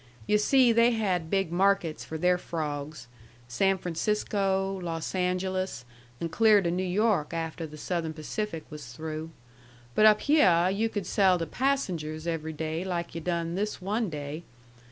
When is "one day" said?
13.79-14.41